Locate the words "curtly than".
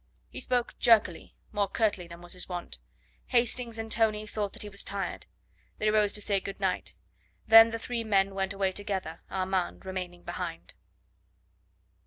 1.67-2.21